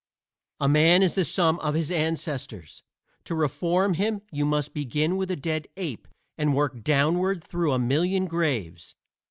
A 0.59 0.67
man 0.67 1.03
is 1.03 1.13
the 1.13 1.23
sum 1.23 1.59
of 1.59 1.75
his 1.75 1.91
ancestors; 1.91 2.81
to 3.25 3.35
reform 3.35 3.93
him 3.93 4.23
you 4.31 4.45
must 4.45 4.73
begin 4.73 5.15
with 5.15 5.29
a 5.29 5.35
dead 5.35 5.67
ape 5.77 6.07
and 6.39 6.55
work 6.55 6.83
downward 6.83 7.43
through 7.43 7.71
a 7.71 7.77
million 7.77 8.25
graves. 8.25 8.95